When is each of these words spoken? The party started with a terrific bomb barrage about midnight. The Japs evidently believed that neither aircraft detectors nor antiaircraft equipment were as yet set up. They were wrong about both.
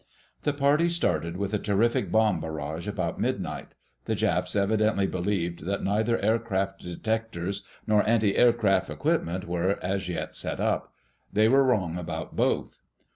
The 0.41 0.53
party 0.53 0.89
started 0.89 1.37
with 1.37 1.53
a 1.53 1.59
terrific 1.59 2.11
bomb 2.11 2.39
barrage 2.39 2.87
about 2.87 3.19
midnight. 3.21 3.73
The 4.05 4.15
Japs 4.15 4.55
evidently 4.55 5.05
believed 5.05 5.65
that 5.67 5.83
neither 5.83 6.17
aircraft 6.25 6.81
detectors 6.81 7.61
nor 7.85 8.01
antiaircraft 8.01 8.89
equipment 8.89 9.47
were 9.47 9.77
as 9.83 10.09
yet 10.09 10.35
set 10.35 10.59
up. 10.59 10.91
They 11.31 11.47
were 11.47 11.63
wrong 11.63 11.99
about 11.99 12.35
both. 12.35 12.79